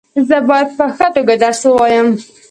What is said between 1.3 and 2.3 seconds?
درس وایم.